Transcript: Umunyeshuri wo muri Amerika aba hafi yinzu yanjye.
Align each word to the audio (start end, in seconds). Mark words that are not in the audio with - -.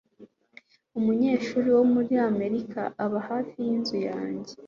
Umunyeshuri 0.99 1.69
wo 1.75 1.83
muri 1.93 2.13
Amerika 2.29 2.79
aba 3.03 3.19
hafi 3.29 3.55
yinzu 3.65 3.97
yanjye. 4.09 4.53